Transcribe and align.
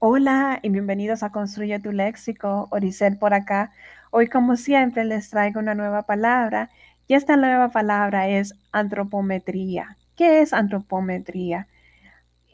Hola 0.00 0.60
y 0.62 0.68
bienvenidos 0.68 1.24
a 1.24 1.32
Construye 1.32 1.80
tu 1.80 1.90
Léxico, 1.90 2.68
Oricel 2.70 3.18
por 3.18 3.34
acá. 3.34 3.72
Hoy 4.12 4.28
como 4.28 4.54
siempre 4.54 5.04
les 5.04 5.28
traigo 5.28 5.58
una 5.58 5.74
nueva 5.74 6.02
palabra 6.02 6.70
y 7.08 7.14
esta 7.14 7.36
nueva 7.36 7.70
palabra 7.70 8.28
es 8.28 8.54
antropometría. 8.70 9.96
¿Qué 10.14 10.40
es 10.40 10.52
antropometría? 10.52 11.66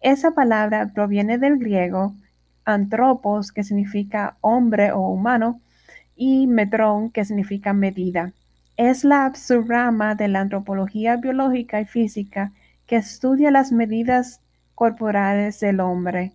Esa 0.00 0.30
palabra 0.30 0.90
proviene 0.94 1.36
del 1.36 1.58
griego 1.58 2.14
antropos, 2.64 3.52
que 3.52 3.62
significa 3.62 4.38
hombre 4.40 4.92
o 4.92 5.00
humano, 5.00 5.60
y 6.16 6.46
metrón, 6.46 7.10
que 7.10 7.26
significa 7.26 7.74
medida. 7.74 8.32
Es 8.78 9.04
la 9.04 9.34
subrama 9.34 10.14
de 10.14 10.28
la 10.28 10.40
antropología 10.40 11.16
biológica 11.16 11.78
y 11.82 11.84
física 11.84 12.52
que 12.86 12.96
estudia 12.96 13.50
las 13.50 13.70
medidas 13.70 14.40
corporales 14.74 15.60
del 15.60 15.80
hombre. 15.80 16.32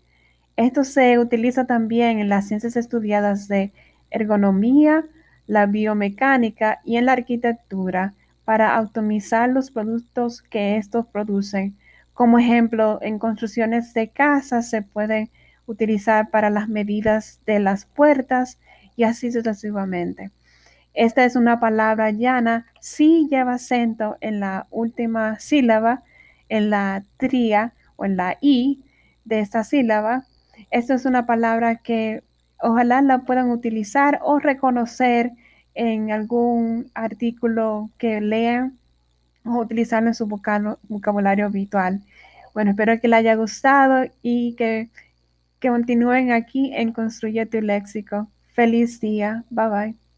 Esto 0.59 0.83
se 0.83 1.17
utiliza 1.19 1.63
también 1.67 2.19
en 2.19 2.27
las 2.27 2.49
ciencias 2.49 2.75
estudiadas 2.75 3.47
de 3.47 3.71
ergonomía, 4.11 5.05
la 5.47 5.67
biomecánica 5.67 6.81
y 6.83 6.97
en 6.97 7.05
la 7.05 7.13
arquitectura 7.13 8.13
para 8.43 8.77
optimizar 8.81 9.47
los 9.47 9.71
productos 9.71 10.41
que 10.41 10.75
estos 10.75 11.07
producen. 11.07 11.77
Como 12.13 12.39
ejemplo, 12.39 12.99
en 13.01 13.19
construcciones 13.19 13.93
de 13.93 14.09
casas 14.09 14.69
se 14.69 14.81
pueden 14.81 15.29
utilizar 15.65 16.29
para 16.29 16.49
las 16.49 16.67
medidas 16.67 17.39
de 17.45 17.61
las 17.61 17.85
puertas 17.85 18.59
y 18.97 19.03
así 19.03 19.31
sucesivamente. 19.31 20.29
Esta 20.93 21.23
es 21.23 21.37
una 21.37 21.61
palabra 21.61 22.11
llana, 22.11 22.65
sí 22.81 23.29
lleva 23.31 23.53
acento 23.53 24.17
en 24.19 24.41
la 24.41 24.67
última 24.71 25.39
sílaba, 25.39 26.03
en 26.49 26.69
la 26.69 27.05
tría 27.15 27.75
o 27.95 28.03
en 28.03 28.17
la 28.17 28.37
i 28.41 28.83
de 29.23 29.39
esta 29.39 29.63
sílaba, 29.63 30.25
esta 30.71 30.93
es 30.95 31.05
una 31.05 31.25
palabra 31.25 31.77
que 31.77 32.23
ojalá 32.61 33.01
la 33.01 33.19
puedan 33.19 33.49
utilizar 33.51 34.19
o 34.23 34.39
reconocer 34.39 35.31
en 35.75 36.11
algún 36.11 36.91
artículo 36.93 37.89
que 37.97 38.21
lean 38.21 38.77
o 39.45 39.59
utilizarlo 39.59 40.09
en 40.09 40.15
su 40.15 40.27
vocabulario 40.27 41.45
habitual. 41.45 42.01
Bueno, 42.53 42.71
espero 42.71 42.99
que 42.99 43.07
les 43.07 43.19
haya 43.19 43.35
gustado 43.35 44.05
y 44.21 44.55
que, 44.55 44.89
que 45.59 45.69
continúen 45.69 46.31
aquí 46.31 46.71
en 46.73 46.91
Construye 46.91 47.45
tu 47.45 47.61
Léxico. 47.61 48.27
Feliz 48.53 48.99
día. 48.99 49.45
Bye 49.49 49.69
bye. 49.69 50.08